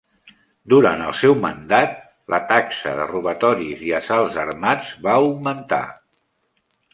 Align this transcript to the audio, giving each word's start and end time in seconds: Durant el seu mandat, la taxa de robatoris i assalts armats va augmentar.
Durant 0.73 1.01
el 1.07 1.11
seu 1.17 1.35
mandat, 1.43 1.93
la 2.35 2.39
taxa 2.53 2.95
de 3.01 3.05
robatoris 3.11 3.85
i 3.89 3.93
assalts 3.99 4.41
armats 4.45 4.91
va 5.05 5.15
augmentar. 5.19 5.83